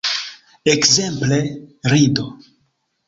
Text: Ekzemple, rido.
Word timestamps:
Ekzemple, 0.73 1.39
rido. 1.91 2.27